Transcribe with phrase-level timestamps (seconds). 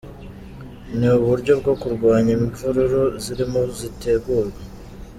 [0.97, 4.59] Ni uburyo bwo kurwanya imvururu zirimo zitegurwa.